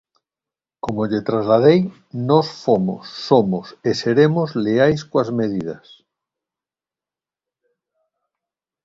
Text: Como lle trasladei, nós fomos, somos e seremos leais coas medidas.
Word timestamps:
Como 0.83 1.01
lle 1.09 1.21
trasladei, 1.29 1.79
nós 2.29 2.47
fomos, 2.63 3.01
somos 3.27 3.67
e 3.89 3.91
seremos 4.01 4.47
leais 4.65 5.01
coas 5.11 5.29
medidas. 5.39 5.85